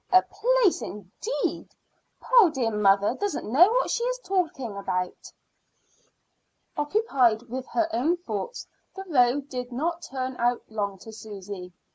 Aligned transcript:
A 0.11 0.23
place 0.23 0.81
indeed! 0.81 1.75
Poor 2.19 2.49
dear 2.49 2.71
mother 2.71 3.13
doesn't 3.13 3.45
know 3.51 3.69
what 3.69 3.91
she 3.91 4.03
is 4.05 4.17
talking 4.25 4.75
about." 4.75 5.31
Occupied 6.75 7.43
with 7.43 7.67
her 7.67 7.87
own 7.93 8.17
thoughts, 8.17 8.65
the 8.95 9.03
road 9.07 9.47
did 9.47 9.71
not 9.71 10.01
turn 10.01 10.37
out 10.37 10.63
long 10.67 10.97
to 11.01 11.13
Susy. 11.13 11.71